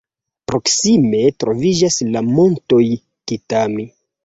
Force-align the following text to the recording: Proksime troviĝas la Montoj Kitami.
Proksime 0.51 1.19
troviĝas 1.43 1.99
la 2.17 2.25
Montoj 2.31 2.83
Kitami. 2.97 3.89